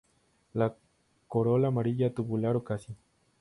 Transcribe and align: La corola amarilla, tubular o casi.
La 0.55 0.73
corola 1.27 1.67
amarilla, 1.67 2.11
tubular 2.11 2.55
o 2.55 2.63
casi. 2.63 2.97